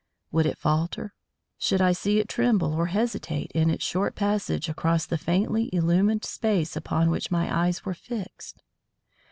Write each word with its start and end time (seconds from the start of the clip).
Would 0.31 0.47
it 0.47 0.57
falter? 0.57 1.13
Should 1.59 1.79
I 1.79 1.91
see 1.91 2.17
it 2.17 2.27
tremble 2.27 2.73
or 2.73 2.87
hesitate 2.87 3.51
in 3.51 3.69
its 3.69 3.83
short 3.85 4.15
passage 4.15 4.67
across 4.67 5.05
the 5.05 5.15
faintly 5.15 5.69
illumined 5.71 6.25
space 6.25 6.75
upon 6.75 7.11
which 7.11 7.29
my 7.29 7.55
eyes 7.67 7.85
were 7.85 7.93
fixed? 7.93 8.63